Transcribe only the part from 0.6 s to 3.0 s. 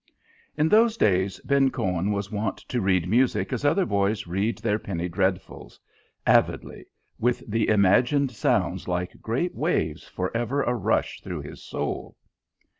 those days Ben Cohen was wont to